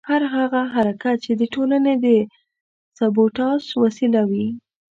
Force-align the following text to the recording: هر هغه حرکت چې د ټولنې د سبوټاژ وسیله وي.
هر 0.09 0.21
هغه 0.35 0.61
حرکت 0.73 1.17
چې 1.25 1.31
د 1.39 1.41
ټولنې 1.53 1.93
د 2.03 2.05
سبوټاژ 2.97 3.63
وسیله 3.83 4.21
وي. 4.29 4.47